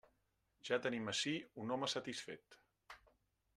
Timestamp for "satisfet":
1.95-2.61